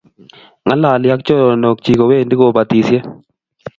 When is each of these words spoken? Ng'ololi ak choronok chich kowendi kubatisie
Ng'ololi 0.65 1.07
ak 1.13 1.21
choronok 1.27 1.77
chich 1.83 1.97
kowendi 1.99 2.33
kubatisie 2.39 2.97